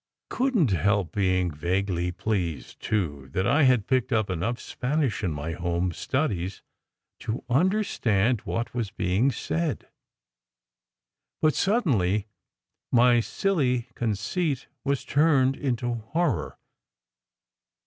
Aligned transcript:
I 0.31 0.35
couldn 0.35 0.65
t 0.65 0.75
help 0.77 1.11
being 1.11 1.51
vaguely 1.51 2.11
pleased, 2.11 2.79
too, 2.79 3.29
that 3.33 3.45
I 3.45 3.61
had 3.69 3.85
picked 3.85 4.11
up 4.11 4.31
enough 4.31 4.59
Spanish 4.59 5.23
in 5.23 5.31
my 5.31 5.51
home 5.51 5.91
studies 5.91 6.63
to 7.19 7.43
understand 7.51 8.41
what 8.41 8.73
was 8.73 8.89
being 8.89 9.31
said. 9.31 9.89
But 11.39 11.53
suddenly 11.53 12.25
my 12.91 13.19
silly 13.19 13.89
conceit 13.93 14.65
was 14.83 15.05
turned 15.05 15.55
into 15.55 15.93
horror. 15.93 16.57